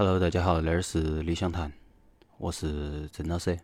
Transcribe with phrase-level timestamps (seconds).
[0.00, 1.72] Hello，大家好，那儿是理想谈，
[2.36, 3.58] 我是曾老师。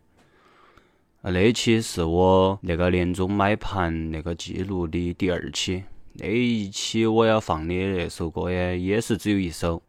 [1.21, 5.85] 啊，那一期是我那个年终买盘那个记录的第二期。
[6.15, 9.81] 那一期我要放的那首歌呀，也是只有一首，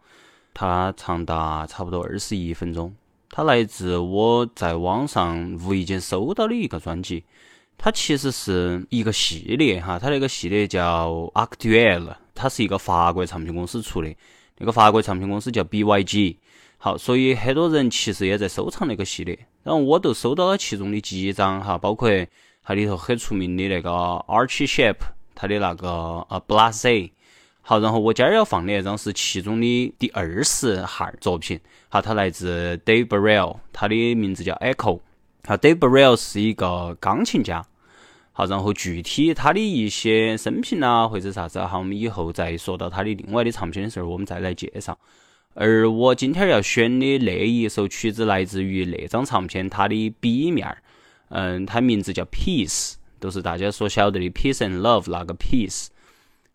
[0.55, 2.95] 它长达差不多二十一分钟。
[3.29, 7.25] 它来自我在网上无意间搜到的一个专辑。
[7.77, 14.15] 它其实是一个系列哈，它那个系列叫 Actuel，它是一个法国唱片公司出的。
[14.59, 16.37] 那个法国唱片公司叫 BYG，
[16.79, 22.09] 好，所以很多人其实也在收藏那个系列，然后我都收到了其中的几张哈，包括
[22.63, 24.97] 它里头很出名的那个 Archie Shep，
[25.35, 25.89] 它的那个
[26.31, 27.11] 呃 Blase，
[27.61, 35.01] 好，然后我今儿要放的那张是其中的第二十号作品，好，它来自 Dave Barrel，他的名字叫 Echo，
[35.45, 37.65] 好，Dave Barrel 是一个钢琴家。
[38.39, 44.99] 好，然后具体他的一些生平啊，或者啥子，好，我们以后再说到他的另外的唱片的时候，我们再来介绍。
[45.55, 50.83] 而我今天要选的那一首曲子，来自于那张唱片它的 B 面儿，
[51.31, 55.87] 嗯，它名字叫 Peace，都是大家所晓得的 Peace and Love 那个 Peace。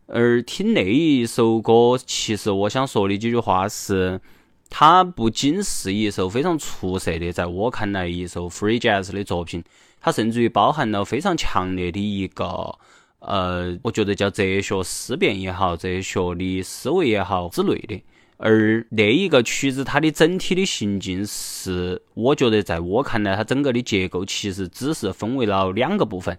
[0.05, 4.21] 而听那一首歌，其实我想说的几句话是，
[4.69, 9.63] 它不仅是一首非常出色的，在我看来一首 Free Jazz 的作品。
[10.01, 12.77] 它甚至于包含了非常强烈的一个，
[13.19, 18.03] 呃，我觉得叫哲学思辨也好，哲学的思维也好之类的。
[18.37, 26.35] 而那一个曲子，它的整体的行进是，我觉得在我看来，它整个的结构其实只是分为了两个部分，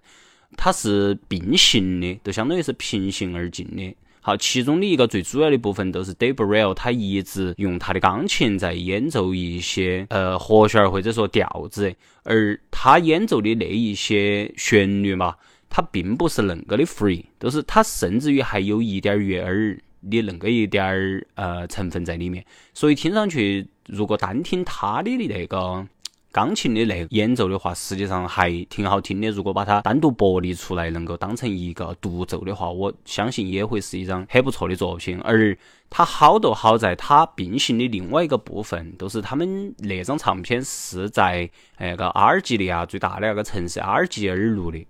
[0.57, 3.95] 它是并行的，就相当于是平行而进的。
[4.25, 11.93] 好，其中的一个最主要的部分都是 Dave Barrel，他一直用他的钢琴在演奏一些呃和弦或者说调子，
[12.23, 15.35] 而他演奏的那一些旋律嘛，
[15.69, 19.77] 它并不是恁个的 free，都是他甚至于还有一点儿悦耳
[20.09, 25.85] 的恁个一点儿呃成分在里面，所以听上去如果单听他的那个。
[26.33, 29.29] 钢琴的那演奏的话，实际上还挺好听的。
[29.29, 35.21] 如果把它单独剥离出来，能够当成一个独奏的话，我相信也会是一张很不错的作品。
[35.21, 35.55] 而
[35.91, 44.83] 它好就好在它并行的另外一个部分，都是他们那张唱片是在那个阿尔及利亚最大的那个城市阿尔及尔录的。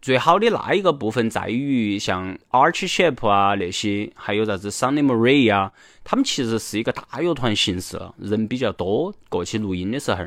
[0.00, 5.70] 最好的那一个部分在于，像 Archie Shepp 啊那些，还有啥子 Sunny Marie 啊，
[6.02, 10.24] 他们其实是一个大乐团形式，人比较多，过去录音的时候。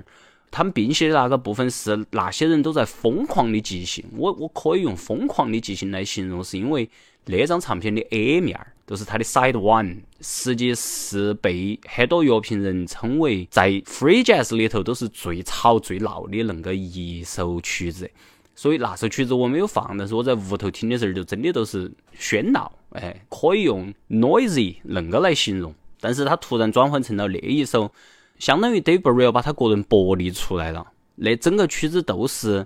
[0.55, 6.89] 他们并写的那个部分是那些人都在疯狂的即兴，我我可以用疯狂的即兴来形容，是因为
[7.25, 18.09] 那张唱片的 A 面儿，就是它的 Side One，实际是被很多乐评人称为在 Free Jazz 里头都是最吵最闹的那个一首曲子。
[18.55, 25.75] 所以那首曲子我没有放，但是我在屋头听的时候就真的都是喧闹，哎，可以用 noisy 那个来形容。
[25.99, 27.91] 但是它突然转换成了那一首。
[28.37, 30.85] 相当于 Dave Barrel 把他个人剥离出来了，
[31.15, 32.65] 那整个曲子都是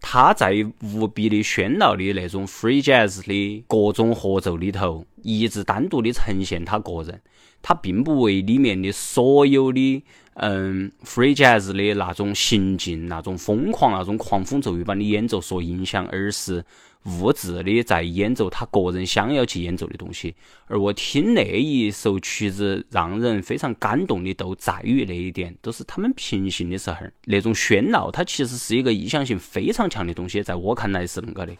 [0.00, 7.20] 他在无比的喧闹的那种 free jazz 的各种合奏里头，一直单独的呈现他个人，
[7.62, 10.04] 他并不为里面的所有的
[10.34, 16.64] 嗯 free jazz 的那种行进、那种疯狂、那种狂风骤雨般的演奏所影响，而是。
[17.06, 20.34] 物质的在演奏他个人想要去演奏的东西，
[20.66, 31.52] 而我听那一首曲子让人非常感动的都在于那一点，都是他们平行的时候那种喧闹，它其实是一个意向性非常强的东西，在我看来是那个的。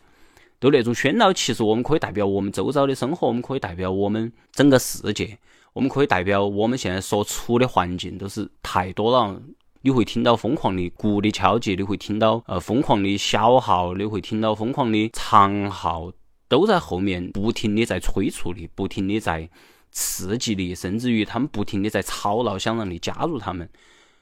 [0.58, 5.36] 都那种喧闹，其实我们可以代表我们周遭的生活，我们可以代表我们整个世界，
[5.74, 9.38] 我们可以代表我们现在所处的环境，都是太多了。
[9.82, 16.12] 你会听到疯狂的鼓的敲击，你会听到呃疯狂的小号，你会听到疯狂的长号，
[16.48, 19.48] 都在后面不停的在催促你，不停的在
[19.92, 23.68] 刺激你，甚至于他们不停的在吵闹，想让你加入他们。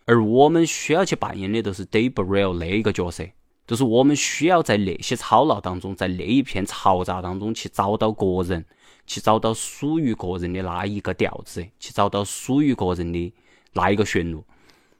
[0.06, 3.24] 而我们需要去扮演的都是 Dave Barrel 那一个角色，
[3.66, 8.66] 就是我们需要在那些吵闹当中，在那一片嘈杂当中去找到个人，
[9.06, 13.32] 去找到属于个人的那一个调子，去找到属于个人的
[13.72, 14.38] 那一个旋律。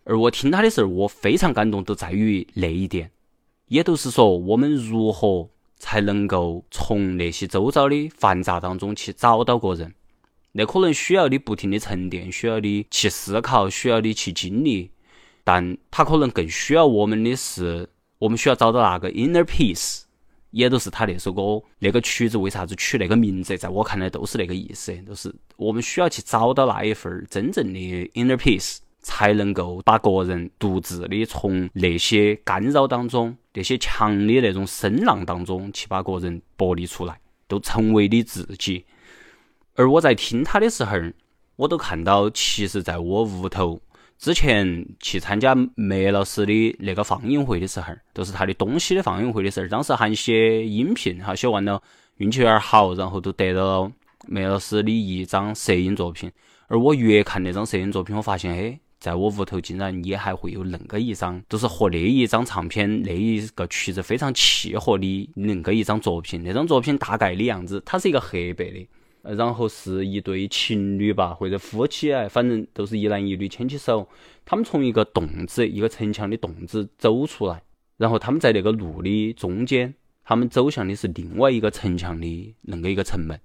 [0.05, 3.11] 而我听他的时候，我非常感动，都在于那一点，
[3.69, 9.95] 也都是说我们如何才能够从那些周遭的繁杂当中去找到个人。
[10.53, 14.91] 那可能需要你不停的沉淀，需要你去思考，需要你去经历，
[15.43, 20.03] 但他可能更需要我们的是，我们需要找到那个 inner peace，
[20.51, 27.81] 也都是他那首歌那个曲子为啥子取那个名字，在我看来都是那个意思，都是我们需要去找到那一份真正的
[28.13, 28.77] inner peace。
[29.05, 38.87] 才能够把个人独自的从那些干扰当中、那些强的那种声浪当中去把个人剥离出来，都成为你自己。
[39.75, 40.97] 而我在听他的时候，
[41.57, 43.79] 我都看到，其实在我屋头
[44.17, 51.81] 之前去参加梅老师的那个放映会的时候，都是他的东西的放映会的时候，当时还写音频，哈，写完了
[52.17, 53.93] 运气有点好，然后都得到了
[54.27, 56.33] 梅老师的一张摄影作品。
[56.69, 58.81] 而我越看那张摄影作品，我发现，哎。
[59.05, 65.05] 在我屋头竟然也还会有恁个一张，都是和那一张唱片那一个曲子非常契合的
[65.37, 66.43] 恁个一张作品。
[66.43, 68.89] 那张作品大概的样子，它是一个黑白的，
[69.23, 74.09] 然后是一对情侣吧，或者夫妻哎，反正都是一男一女牵起手，
[74.47, 77.63] 他们从一个洞子，一个城墙的洞子走出来，
[77.99, 79.93] 然后他们在那个路的中间，
[80.25, 83.39] 他们走向的是另外一个城墙的恁个一个城门，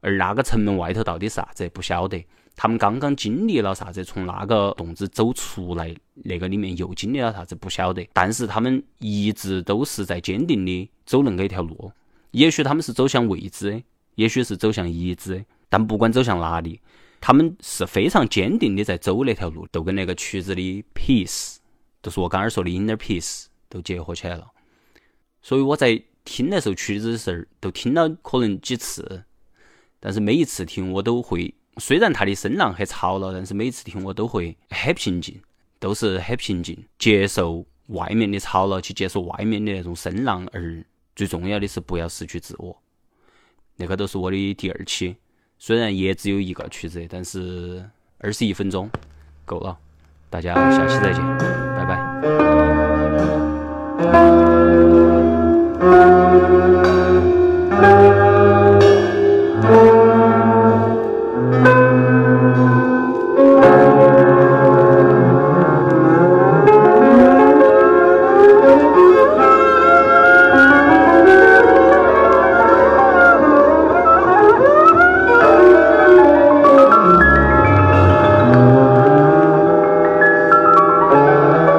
[0.00, 2.24] 而那个城门外头到底是啥子，不晓得。
[2.54, 4.04] 他们刚刚经历了啥子？
[4.04, 7.54] 从那个洞子走出来，那个里面又经历了啥子？
[7.54, 8.06] 不晓得。
[8.12, 11.90] 但是他们一直都是在坚定的走恁个一条路。
[12.30, 13.82] 也许他们是走向未知，
[14.14, 15.44] 也许是走向已知。
[15.68, 16.78] 但不管走向哪里，
[17.20, 21.56] 他们是非常坚定的在走那条路，都跟那个曲子的 peace，
[22.02, 24.46] 就是我刚刚说的 inner peace 都结合起来了。
[25.40, 29.24] 所以我在听那首曲子的时候，都听了可能几次，
[29.98, 31.52] 但是每一次听我都会。
[31.78, 35.40] 虽然它的声浪很吵了，但是每次听我都会很平静，
[35.78, 40.84] 都是很平静，接受外面的吵了，去接受外面的那种声浪，而
[41.16, 42.76] 最重要的是不要失去自我。
[43.76, 45.16] 那个都是我的第二期，
[45.58, 47.82] 虽然也只有一个曲子，但是
[48.18, 48.88] 二十一分钟
[49.44, 49.78] 够了。
[50.28, 51.22] 大家下期再见，
[51.74, 51.96] 拜拜。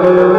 [0.04, 0.33] Hallelujah.